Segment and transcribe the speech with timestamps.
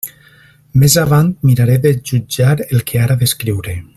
[0.83, 3.81] Més avant miraré de jutjar el que ara descriuré.